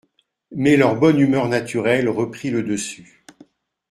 Mais 0.49 0.77
leur 0.77 0.95
bonne 0.99 1.19
humeur 1.19 1.47
naturelle 1.47 2.09
reprit 2.09 2.49
le 2.49 2.63
dessus. 2.63 3.23